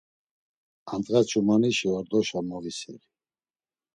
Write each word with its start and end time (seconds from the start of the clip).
Andğa 0.93 1.21
ç̌umanişi 1.29 1.87
ordoşa 1.97 2.39
moviseli. 2.49 3.07